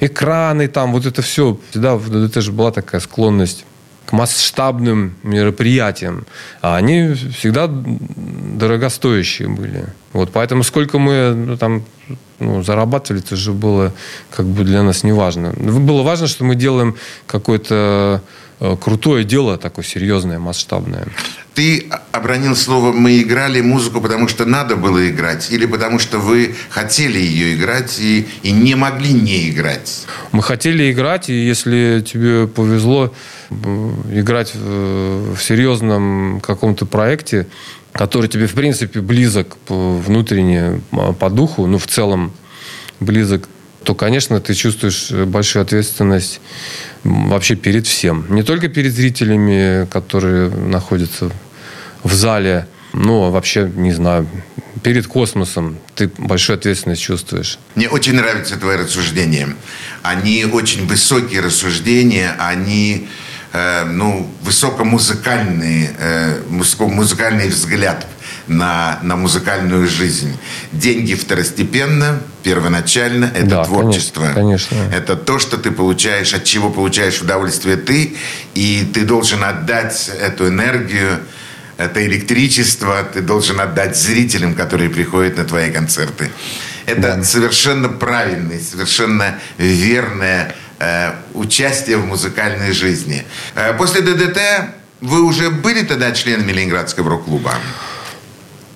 [0.01, 1.59] Экраны там, вот это все.
[1.71, 3.65] Всегда в ДДТ же была такая склонность
[4.05, 6.27] к масштабным мероприятиям.
[6.63, 9.87] А они всегда дорогостоящие были.
[10.17, 11.85] Вот, поэтому сколько мы ну, там
[12.39, 13.93] ну, зарабатывали, это же было
[14.31, 15.53] как бы для нас не важно.
[15.53, 18.23] Было важно, что мы делаем какое-то
[18.61, 21.07] э, крутое дело, такое серьезное, масштабное.
[21.53, 26.55] Ты обронил слово «мы играли музыку, потому что надо было играть» или потому что вы
[26.71, 30.07] хотели ее играть и, и не могли не играть?
[30.33, 33.13] Мы хотели играть, и если тебе повезло
[33.51, 37.47] играть в серьезном каком-то проекте,
[37.97, 42.33] который тебе, в принципе, близок внутренне, а, по духу, ну, в целом
[43.01, 43.49] близок,
[43.85, 46.41] то, конечно, ты чувствуешь большую ответственность
[47.05, 48.27] вообще перед всем.
[48.29, 51.31] Не только перед зрителями, которые находятся
[52.03, 54.27] в зале, но вообще, не знаю,
[54.83, 57.59] перед космосом ты большую ответственность чувствуешь.
[57.75, 59.55] Мне очень нравятся твои рассуждения.
[60.03, 63.09] Они очень высокие рассуждения, они
[63.53, 68.07] э, ну, высокомузыкальные, э, музыкальный взгляд
[68.47, 70.37] на, на музыкальную жизнь.
[70.73, 74.31] Деньги второстепенно, первоначально это Да, творчество.
[74.35, 74.97] конечно, конечно.
[74.97, 78.17] Это то, что ты получаешь, от чего получаешь удовольствие ты,
[78.55, 81.21] и ты должен отдать эту энергию,
[81.77, 86.31] это электричество, ты должен отдать зрителям, которые приходят на твои концерты.
[86.87, 90.55] Это совершенно правильное, совершенно верное
[91.35, 93.25] участие в музыкальной жизни.
[93.55, 94.39] Э, после ДДТ
[95.01, 97.53] вы уже были тогда членами Ленинградского рок-клуба?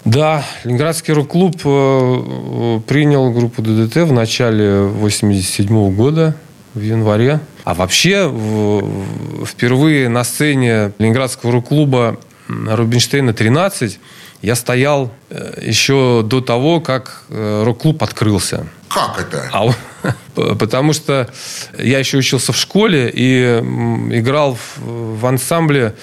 [0.05, 6.35] Да, Ленинградский рок-клуб э, э, принял группу ДДТ в начале 87 года,
[6.75, 7.41] в январе.
[7.65, 14.01] А вообще в- впервые на сцене Ленинградского рок-клуба Рубинштейна 13
[14.43, 18.67] я стоял э, еще до того, как э, рок-клуб открылся.
[18.89, 19.49] Как это?
[19.53, 19.67] А
[20.59, 21.29] потому что
[21.79, 23.59] я еще учился в школе и
[24.11, 25.95] играл в, в ансамбле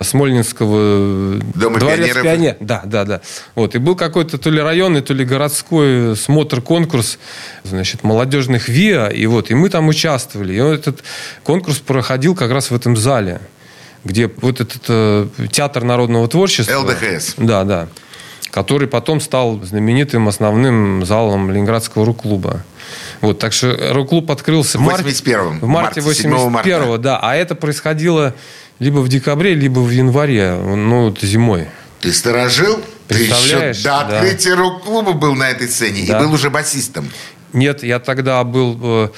[0.00, 2.22] Смольнинского Дома дворец пионеров.
[2.22, 2.56] пионер.
[2.60, 3.20] Да, да, да.
[3.54, 3.74] Вот.
[3.74, 7.18] И был какой-то то ли районный, то ли городской смотр-конкурс,
[7.64, 9.08] значит, молодежных ВИА.
[9.08, 10.54] И вот, и мы там участвовали.
[10.54, 11.02] И вот этот
[11.44, 13.40] конкурс проходил как раз в этом зале,
[14.04, 16.78] где вот этот э, театр народного творчества.
[16.80, 17.34] ЛДХС.
[17.38, 17.88] Да, да.
[18.50, 22.62] Который потом стал знаменитым основным залом Ленинградского рок-клуба.
[23.20, 25.60] Вот, так что рок-клуб открылся в марте, 81-м.
[25.60, 26.68] в марте Марта, 7 марта.
[26.68, 27.18] 81 да.
[27.22, 28.34] А это происходило
[28.78, 31.68] либо в декабре, либо в январе, ну, вот зимой.
[32.00, 32.80] Ты сторожил?
[33.08, 34.00] Ты еще до Да.
[34.20, 36.18] открытия рок-клуба был на этой сцене Да.
[36.18, 37.08] и был уже басистом.
[37.52, 39.08] Нет, я тогда был э,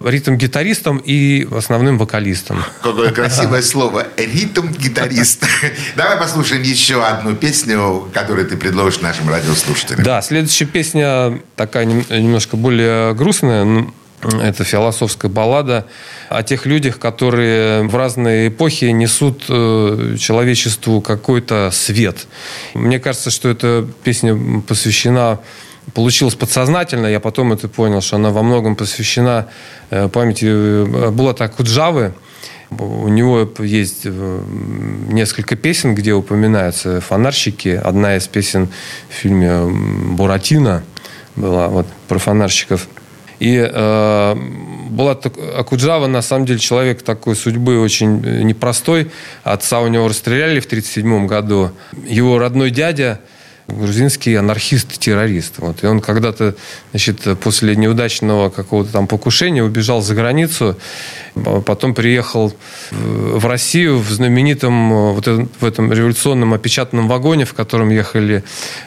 [0.00, 2.62] ритм-гитаристом и основным вокалистом.
[2.82, 4.06] Какое красивое слово.
[4.16, 5.44] Ритм-гитарист.
[5.96, 10.02] Давай послушаем еще одну песню, которую ты предложишь нашим радиослушателям.
[10.02, 13.64] Да, следующая песня такая нем- немножко более грустная.
[13.64, 13.92] ну,
[14.40, 15.86] Это философская баллада
[16.28, 22.26] о тех людях, которые в разные эпохи несут э, человечеству какой-то свет.
[22.74, 25.38] Мне кажется, что эта песня посвящена
[25.94, 29.48] получилась подсознательно, я потом это понял, что она во многом посвящена
[29.90, 32.12] э, памяти э, Булата Куджавы.
[32.70, 34.40] У него есть э,
[35.08, 37.68] несколько песен, где упоминаются фонарщики.
[37.68, 38.68] Одна из песен
[39.08, 40.82] в фильме «Буратино»
[41.36, 42.88] была вот про фонарщиков.
[43.38, 44.34] И э,
[44.90, 49.10] Булат Акуджава, на самом деле, человек такой судьбы очень непростой.
[49.44, 51.70] Отца у него расстреляли в 1937 году.
[52.06, 53.20] Его родной дядя
[53.68, 55.54] грузинский анархист-террорист.
[55.58, 55.82] Вот.
[55.82, 56.54] И он когда-то,
[56.90, 60.78] значит, после неудачного какого-то там покушения убежал за границу,
[61.34, 62.54] а потом приехал
[62.90, 67.90] в в Россию в знаменитом э, вот этом- в этом революционном опечатанном вагоне, в котором
[67.90, 68.42] ехали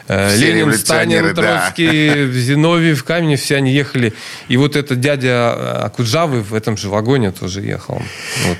[0.08, 1.42] э, Ленин, Сталин, революционеры, да.
[1.42, 4.12] Троцкий, Зиновьев, Каменев, все они ехали.
[4.48, 8.02] И вот этот дядя Акуджавы в этом же вагоне тоже ехал.
[8.46, 8.58] Вот.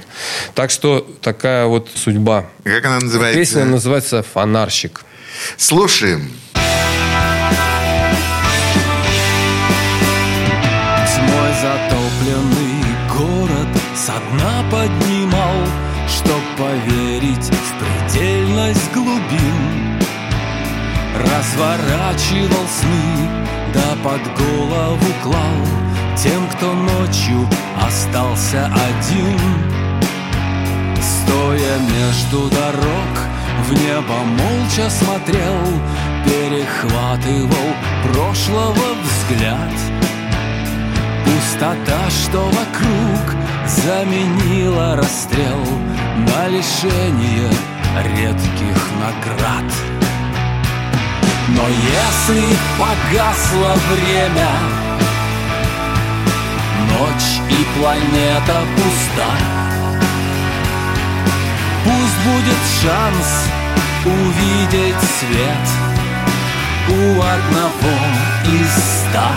[0.55, 2.47] Так что такая вот судьба.
[2.65, 3.39] Как она называется?
[3.39, 5.03] Песня называется «Фонарщик».
[5.57, 6.31] Слушаем.
[11.15, 15.67] Тьмой затопленный город со дна поднимал,
[16.09, 20.01] Чтоб поверить в предельность глубин.
[21.17, 23.29] Разворачивал сны,
[23.75, 25.67] да под голову клал
[26.17, 27.49] Тем, кто ночью
[27.81, 29.39] остался один.
[31.01, 33.13] Стоя между дорог,
[33.63, 35.59] в небо молча смотрел,
[36.25, 40.01] Перехватывал прошлого взгляд.
[41.25, 45.65] Пустота, что вокруг заменила расстрел
[46.17, 47.51] На лишение
[48.17, 49.73] редких наград
[51.49, 52.43] Но если
[52.79, 54.51] погасло время
[56.89, 59.70] Ночь и планета пуста
[62.25, 63.29] будет шанс
[64.05, 65.69] увидеть свет
[66.89, 67.97] У одного
[68.47, 69.31] из ста.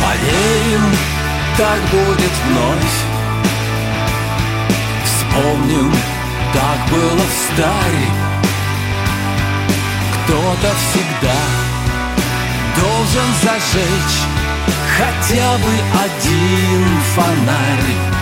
[0.00, 0.84] Поверим,
[1.56, 2.96] так будет вновь.
[5.04, 5.92] Вспомним,
[6.52, 8.08] так было в старе.
[10.24, 11.72] Кто-то всегда
[12.76, 14.32] должен зажечь
[14.96, 15.72] Хотя бы
[16.04, 18.21] один фонарь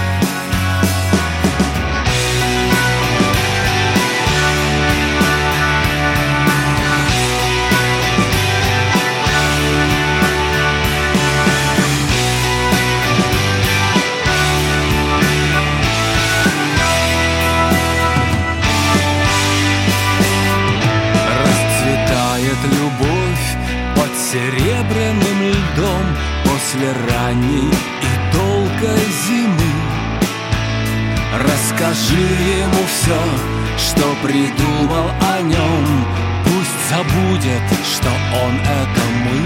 [31.80, 33.18] Расскажи ему все,
[33.78, 36.06] что придумал о нем
[36.44, 38.10] Пусть забудет, что
[38.44, 39.40] он это мы.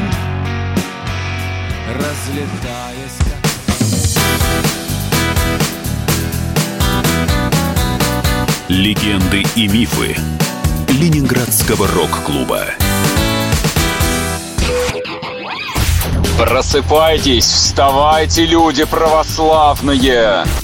[1.94, 3.38] Разлетаясь как
[8.68, 10.16] Легенды и мифы
[10.88, 12.66] Ленинградского рок-клуба.
[16.36, 20.63] Просыпайтесь, вставайте, люди православные!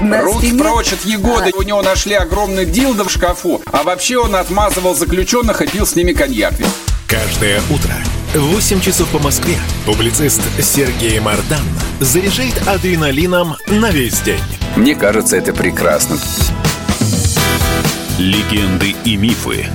[0.00, 1.50] Руки прочь от Егоды.
[1.56, 3.60] У него нашли огромный дилдо в шкафу.
[3.72, 6.54] А вообще он отмазывал заключенных и пил с ними коньяк.
[7.08, 7.94] Каждое утро
[8.34, 11.64] в 8 часов по Москве публицист Сергей Мардан
[12.00, 14.40] заряжает адреналином на весь день.
[14.76, 16.16] Мне кажется, это прекрасно.
[18.18, 19.66] Легенды и мифы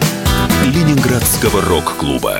[0.65, 2.39] Ленинградского рок-клуба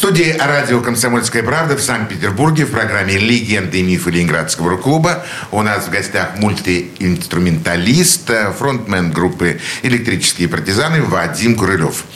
[0.00, 5.88] студии радио «Комсомольская правда» в Санкт-Петербурге в программе «Легенды и мифы Ленинградского рок-клуба» у нас
[5.88, 12.06] в гостях мультиинструменталист, фронтмен группы «Электрические партизаны» Вадим Курылев.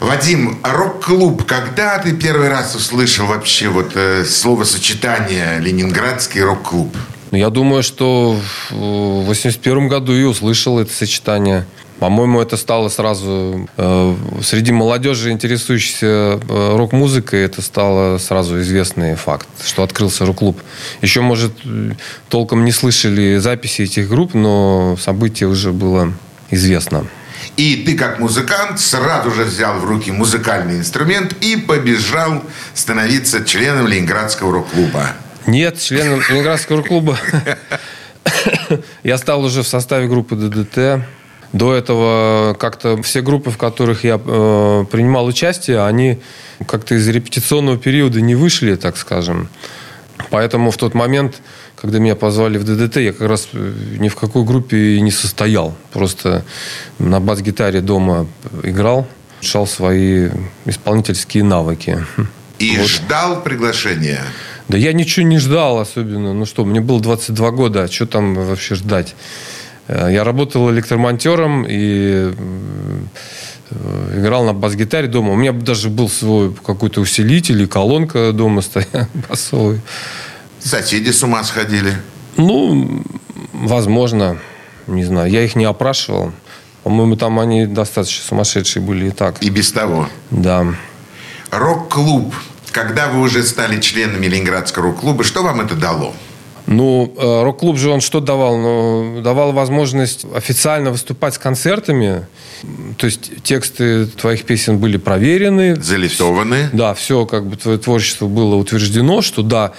[0.00, 6.96] Вадим, рок-клуб, когда ты первый раз услышал вообще вот э, словосочетание «Ленинградский рок-клуб»?
[7.30, 8.40] Я думаю, что
[8.70, 11.64] в 81 году и услышал это сочетание–
[11.98, 19.48] по-моему, это стало сразу э, среди молодежи, интересующейся э, рок-музыкой, это стало сразу известный факт,
[19.64, 20.60] что открылся рок-клуб.
[21.02, 21.52] Еще, может,
[22.28, 26.12] толком не слышали записи этих групп, но событие уже было
[26.50, 27.06] известно.
[27.56, 32.42] И ты, как музыкант, сразу же взял в руки музыкальный инструмент и побежал
[32.74, 35.12] становиться членом Ленинградского рок-клуба.
[35.46, 37.18] Нет, членом Ленинградского рок-клуба
[39.02, 41.04] я стал уже в составе группы ДДТ.
[41.52, 46.20] До этого как-то все группы, в которых я э, принимал участие, они
[46.66, 49.48] как-то из репетиционного периода не вышли, так скажем.
[50.30, 51.40] Поэтому в тот момент,
[51.76, 55.74] когда меня позвали в ДДТ, я как раз э, ни в какой группе не состоял.
[55.92, 56.44] Просто
[56.98, 58.26] на бас-гитаре дома
[58.62, 59.06] играл,
[59.40, 60.28] шел свои
[60.66, 62.04] исполнительские навыки.
[62.58, 62.88] И вот.
[62.88, 64.22] ждал приглашения?
[64.68, 66.34] Да я ничего не ждал особенно.
[66.34, 69.14] Ну что, мне было 22 года, а что там вообще ждать?
[69.88, 72.32] Э, я работал электромонтером и
[73.70, 75.32] э, играл на бас-гитаре дома.
[75.32, 79.80] У меня даже был свой какой-то усилитель и колонка дома стояла басовый.
[80.60, 81.96] Соседи с ума сходили?
[82.36, 83.02] Ну,
[83.52, 84.38] возможно.
[84.86, 85.30] Не знаю.
[85.30, 86.32] Я их не опрашивал.
[86.82, 89.42] По-моему, там они достаточно сумасшедшие были и так.
[89.42, 90.08] И без того?
[90.30, 90.66] Да.
[91.50, 92.34] Рок-клуб.
[92.72, 96.14] Когда вы уже стали членами Ленинградского рок-клуба, что вам это дало?
[96.70, 98.58] Ну, э, рок-клуб же он что давал?
[98.58, 102.26] Ну, давал возможность официально выступать с концертами.
[102.98, 105.76] То есть тексты твоих песен были проверены.
[105.76, 106.68] Залитованы.
[106.74, 109.72] Да, все, как бы твое творчество было утверждено, что да,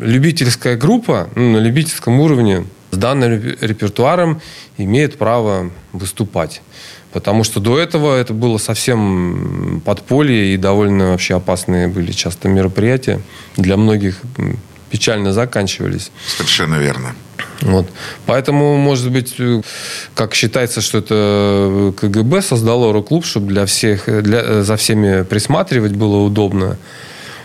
[0.00, 4.40] любительская группа ну, на любительском уровне с данным репертуаром
[4.76, 6.62] имеет право выступать.
[7.12, 13.20] Потому что до этого это было совсем подполье и довольно вообще опасные были часто мероприятия
[13.56, 14.20] для многих
[14.90, 16.10] печально заканчивались.
[16.36, 17.14] Совершенно верно.
[17.60, 17.88] Вот.
[18.26, 19.62] Поэтому, может быть, э,
[20.14, 26.16] как считается, что это КГБ создало рок-клуб, чтобы для всех, для, за всеми присматривать было
[26.18, 26.76] удобно.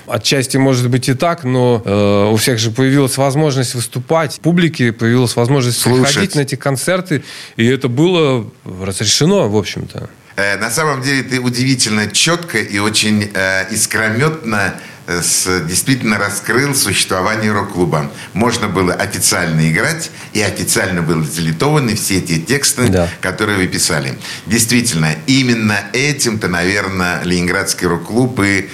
[0.07, 5.35] Отчасти может быть и так, но э, у всех же появилась возможность выступать, публике появилась
[5.35, 6.15] возможность Слушать.
[6.15, 7.23] ходить на эти концерты,
[7.57, 10.09] и это было разрешено, в общем-то.
[10.35, 14.73] Э, на самом деле ты удивительно четко и очень э, искрометно
[15.09, 18.11] с, действительно раскрыл существование рок-клуба.
[18.33, 23.09] Можно было официально играть, и официально были залитованы все эти тексты, да.
[23.21, 24.17] которые вы писали.
[24.45, 28.69] Действительно, именно этим-то, наверное, Ленинградский рок-клуб и,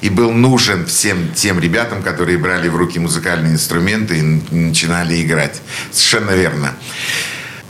[0.00, 5.60] и был нужен всем тем ребятам, которые брали в руки музыкальные инструменты и начинали играть.
[5.92, 6.74] Совершенно верно.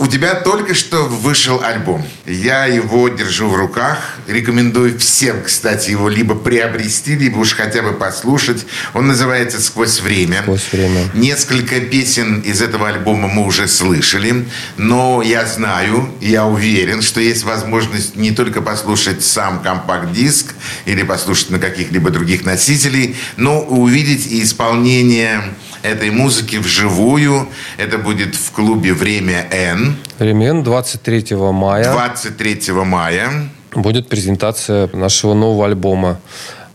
[0.01, 2.03] У тебя только что вышел альбом.
[2.25, 3.99] Я его держу в руках.
[4.27, 8.65] Рекомендую всем, кстати, его либо приобрести, либо уж хотя бы послушать.
[8.95, 10.41] Он называется «Сквозь время».
[10.41, 11.11] «Сквозь время».
[11.13, 14.47] Несколько песен из этого альбома мы уже слышали.
[14.79, 20.55] Но я знаю, я уверен, что есть возможность не только послушать сам компакт-диск
[20.87, 25.43] или послушать на каких-либо других носителей, но увидеть и исполнение
[25.83, 27.49] этой музыки вживую.
[27.77, 29.97] Это будет в клубе «Время Н».
[30.19, 31.93] «Время Н» 23 мая.
[31.93, 33.49] 23 мая.
[33.75, 36.21] Будет презентация нашего нового альбома.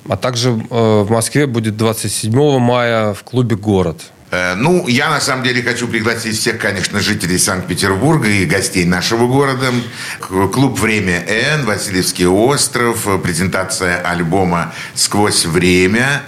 [0.08, 4.01] А также э, в Москве будет 27 мая в клубе «Город».
[4.32, 9.28] Э, ну, я на самом деле хочу пригласить всех, конечно, жителей Санкт-Петербурга и гостей нашего
[9.28, 9.68] города.
[10.20, 16.24] Клуб «Время Н», Васильевский остров, презентация альбома «Сквозь время».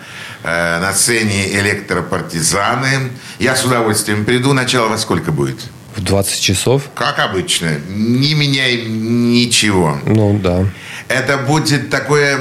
[0.47, 3.11] Э, на сцене электропартизаны.
[3.37, 4.53] Я с удовольствием приду.
[4.53, 5.59] Начало во сколько будет?
[5.93, 6.83] В 20 часов.
[6.95, 7.79] Как обычно.
[7.89, 9.97] Не меняй ничего.
[10.05, 10.65] Ну, да.
[11.09, 12.37] Это будет такое,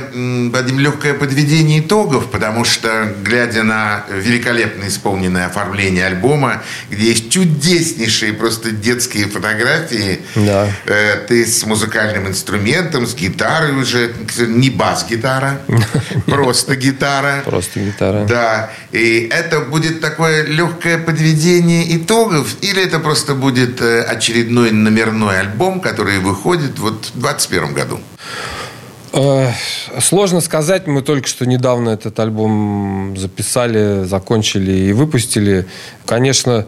[0.50, 8.32] Вадим, легкое подведение итогов, потому что, глядя на великолепно исполненное оформление альбома, где есть чудеснейшие
[8.32, 10.68] просто детские фотографии, да.
[10.86, 15.60] э, ты с музыкальным инструментом, с гитарой уже, не бас-гитара,
[16.26, 17.42] просто гитара.
[17.44, 18.24] Просто гитара.
[18.24, 18.70] Да.
[18.90, 25.80] И это будет такое легкое подведение итогов, или это просто будет э, очередной номерной альбом,
[25.80, 28.00] который выходит вот в 2021 году?
[29.16, 29.50] Э,
[30.00, 30.86] сложно сказать.
[30.86, 35.66] Мы только что недавно этот альбом записали, закончили и выпустили.
[36.04, 36.66] Конечно,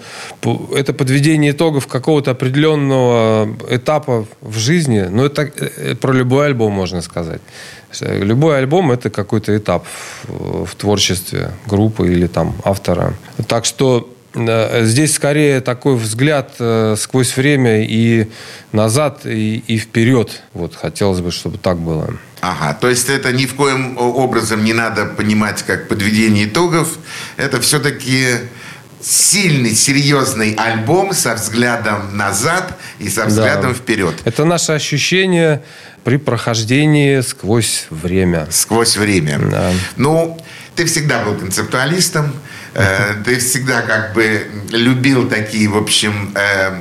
[0.74, 5.00] это подведение итогов какого-то определенного этапа в жизни.
[5.10, 7.42] Но это э, про любой альбом можно сказать.
[8.00, 9.86] Любой альбом– это какой-то этап
[10.24, 13.14] в творчестве группы или там автора.
[13.46, 16.52] Так что Э, здесь скорее такой взгляд
[16.96, 18.28] сквозь время и
[18.72, 20.42] назад, и, и вперед.
[20.54, 22.10] Вот хотелось бы, чтобы так было.
[22.40, 26.98] Ага, то есть это ни в коем образом не надо понимать как подведение итогов.
[27.36, 28.26] Это все-таки
[29.00, 33.78] сильный, серьезный альбом со взглядом назад и со взглядом да.
[33.78, 34.14] вперед.
[34.24, 35.62] Это наше ощущение
[36.04, 38.46] при прохождении сквозь время.
[38.50, 39.38] Сквозь время.
[39.38, 39.72] Да.
[39.96, 40.38] Ну,
[40.74, 42.32] ты всегда был концептуалистом.
[42.74, 46.80] Э, ты всегда как бы любил такие, в общем, э,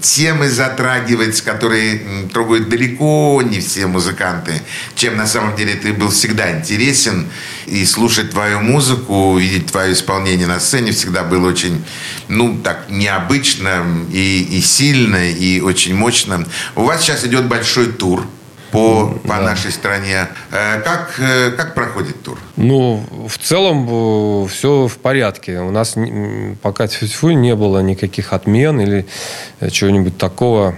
[0.00, 4.62] темы затрагивать, которые трогают далеко не все музыканты,
[4.94, 7.26] чем на самом деле ты был всегда интересен.
[7.66, 11.84] И слушать твою музыку, видеть твое исполнение на сцене всегда было очень,
[12.28, 16.44] ну, так, необычно и, и сильно, и очень мощно.
[16.74, 18.26] У вас сейчас идет большой тур
[18.70, 19.40] по, по да.
[19.40, 20.28] нашей стране.
[20.50, 22.38] Э, как, э, как проходит тур?
[22.56, 25.60] Ну, в целом э, все в порядке.
[25.60, 25.96] У нас
[26.62, 29.06] пока тьфу не было никаких отмен или
[29.70, 30.74] чего-нибудь такого.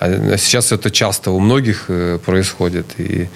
[0.00, 1.90] А сейчас это часто у многих
[2.24, 2.86] происходит.
[2.98, 3.28] И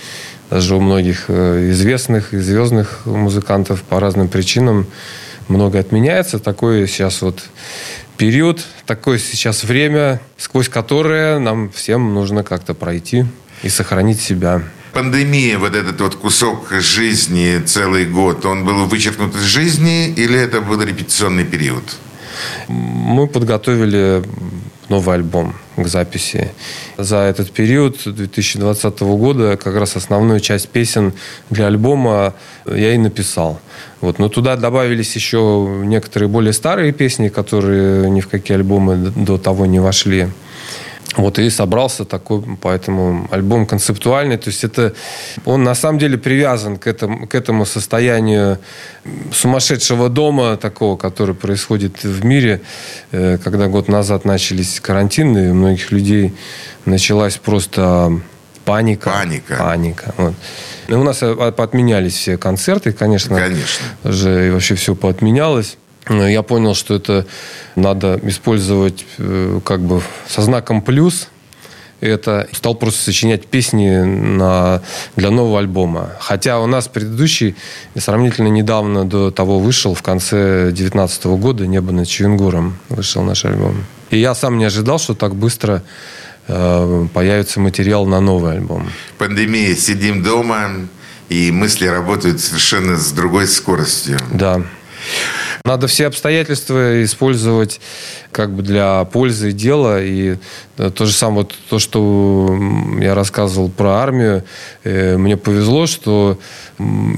[0.50, 4.86] даже у многих известных и звездных музыкантов по разным причинам
[5.48, 6.38] много отменяется.
[6.38, 7.42] Такой сейчас вот
[8.16, 13.24] период, такое сейчас время, сквозь которое нам всем нужно как-то пройти
[13.62, 14.62] и сохранить себя.
[14.92, 20.60] Пандемия, вот этот вот кусок жизни целый год, он был вычеркнут из жизни или это
[20.60, 21.84] был репетиционный период?
[22.68, 24.22] Мы подготовили
[24.88, 26.50] новый альбом к записи.
[26.96, 31.12] За этот период 2020 года как раз основную часть песен
[31.50, 32.34] для альбома
[32.66, 33.60] я и написал.
[34.00, 34.18] Вот.
[34.18, 39.66] Но туда добавились еще некоторые более старые песни, которые ни в какие альбомы до того
[39.66, 40.28] не вошли.
[41.16, 44.36] Вот и собрался такой, поэтому альбом концептуальный.
[44.36, 44.94] То есть это
[45.46, 48.58] он на самом деле привязан к этому, к этому состоянию
[49.32, 52.60] сумасшедшего дома такого, который происходит в мире,
[53.10, 56.34] э, когда год назад начались карантины, у многих людей
[56.84, 58.20] началась просто
[58.66, 59.10] паника.
[59.10, 59.56] Паника.
[59.56, 60.14] Паника.
[60.18, 60.34] Вот.
[60.88, 63.36] И у нас отменялись все концерты, конечно.
[63.36, 63.86] Конечно.
[64.04, 65.78] Же и вообще все поотменялось.
[66.08, 67.26] Я понял, что это
[67.76, 71.28] надо использовать э, как бы со знаком плюс.
[72.00, 74.82] Это стал просто сочинять песни на,
[75.16, 76.12] для нового альбома.
[76.20, 77.56] Хотя у нас предыдущий
[77.96, 83.84] сравнительно недавно до того вышел, в конце 2019 года «Небо над Чуингуром» вышел наш альбом.
[84.10, 85.82] И я сам не ожидал, что так быстро
[86.46, 88.88] э, появится материал на новый альбом.
[89.18, 90.70] Пандемия, сидим дома,
[91.28, 94.18] и мысли работают совершенно с другой скоростью.
[94.32, 94.62] Да.
[95.64, 97.80] Надо все обстоятельства использовать
[98.32, 100.02] как бы для пользы дела.
[100.02, 100.36] И
[100.76, 102.58] э, то же самое, то, что
[103.00, 104.44] я рассказывал про армию,
[104.84, 106.38] э, мне повезло, что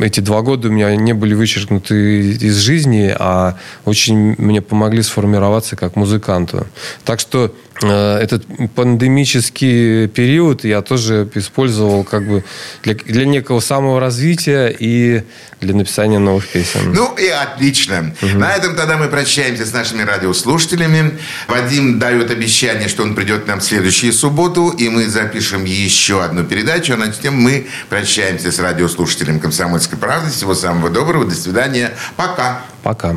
[0.01, 5.77] эти два года у меня не были вычеркнуты из жизни, а очень мне помогли сформироваться
[5.77, 6.67] как музыканту.
[7.05, 12.45] Так что этот пандемический период я тоже использовал как бы
[12.83, 15.23] для, для некого саморазвития и
[15.61, 16.93] для написания новых песен.
[16.93, 18.15] Ну и отлично.
[18.23, 18.39] Угу.
[18.39, 21.19] На этом тогда мы прощаемся с нашими радиослушателями.
[21.49, 26.23] Вадим дает обещание, что он придет к нам в следующую субботу, и мы запишем еще
[26.23, 26.95] одну передачу.
[26.95, 30.31] А на тем мы прощаемся с радиослушателем «Комсомольской правды».
[30.31, 31.25] Всего самого доброго.
[31.25, 31.93] До свидания.
[32.17, 32.63] Пока.
[32.83, 33.17] Пока.